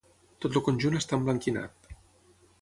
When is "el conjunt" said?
0.59-0.97